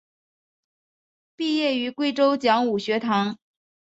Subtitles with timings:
[1.35, 3.37] 毕业于贵州讲武学堂。